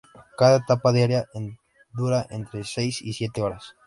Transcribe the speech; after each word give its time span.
Cada 0.39 0.55
etapa 0.65 0.93
diaria 0.95 1.21
dura 1.99 2.25
entre 2.31 2.63
seis 2.63 3.03
y 3.03 3.13
siete 3.13 3.39
horas. 3.43 3.75